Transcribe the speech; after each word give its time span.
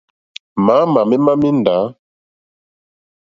Mǎǃáámà 0.65 1.01
mémá 1.09 1.33
míndǎ. 1.41 1.79